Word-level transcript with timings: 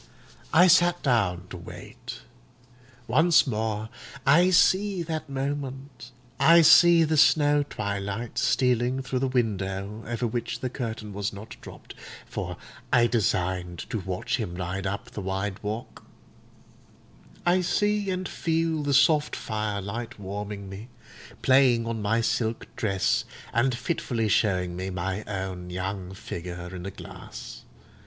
I 0.51 0.65
sat 0.65 1.03
down 1.03 1.45
to 1.51 1.57
wait. 1.57 2.21
Once 3.05 3.45
more 3.45 3.89
I 4.25 4.49
see 4.49 5.03
that 5.03 5.29
moment—I 5.29 6.63
see 6.63 7.03
the 7.03 7.17
snow 7.17 7.61
twilight 7.61 8.39
stealing 8.39 9.03
through 9.03 9.19
the 9.19 9.27
window 9.27 10.03
over 10.07 10.25
which 10.25 10.61
the 10.61 10.71
curtain 10.71 11.13
was 11.13 11.31
not 11.31 11.55
dropped, 11.61 11.93
for 12.25 12.57
I 12.91 13.05
designed 13.05 13.87
to 13.91 13.99
watch 13.99 14.37
him 14.37 14.55
ride 14.55 14.87
up 14.87 15.11
the 15.11 15.21
white 15.21 15.61
walk; 15.61 16.03
I 17.45 17.61
see 17.61 18.09
and 18.09 18.27
feel 18.27 18.81
the 18.81 18.95
soft 18.95 19.35
firelight 19.35 20.17
warming 20.17 20.67
me, 20.67 20.87
playing 21.43 21.85
on 21.85 22.01
my 22.01 22.21
silk 22.21 22.65
dress, 22.75 23.23
and 23.53 23.75
fitfully 23.77 24.29
showing 24.29 24.75
me 24.75 24.89
my 24.89 25.21
own 25.25 25.69
young 25.69 26.15
figure 26.15 26.75
in 26.75 26.87
a 26.87 26.89
glass. 26.89 27.65